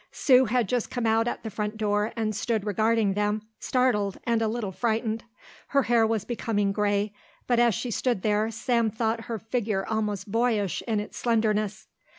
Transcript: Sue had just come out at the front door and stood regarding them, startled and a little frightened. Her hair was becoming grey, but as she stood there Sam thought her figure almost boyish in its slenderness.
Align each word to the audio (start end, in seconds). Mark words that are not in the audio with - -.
Sue 0.11 0.45
had 0.45 0.67
just 0.67 0.89
come 0.89 1.05
out 1.05 1.27
at 1.27 1.43
the 1.43 1.51
front 1.51 1.77
door 1.77 2.11
and 2.15 2.35
stood 2.35 2.65
regarding 2.65 3.13
them, 3.13 3.43
startled 3.59 4.17
and 4.23 4.41
a 4.41 4.47
little 4.47 4.71
frightened. 4.71 5.23
Her 5.67 5.83
hair 5.83 6.07
was 6.07 6.25
becoming 6.25 6.71
grey, 6.71 7.13
but 7.45 7.59
as 7.59 7.75
she 7.75 7.91
stood 7.91 8.23
there 8.23 8.49
Sam 8.49 8.89
thought 8.89 9.25
her 9.25 9.37
figure 9.37 9.85
almost 9.85 10.31
boyish 10.31 10.81
in 10.87 10.99
its 10.99 11.19
slenderness. 11.19 11.85